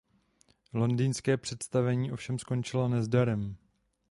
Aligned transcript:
Londýnské 0.73 1.37
představení 1.37 2.11
ovšem 2.11 2.39
skončilo 2.39 2.87
nezdarem. 2.89 3.55